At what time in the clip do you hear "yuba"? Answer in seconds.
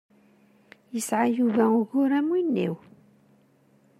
1.37-1.63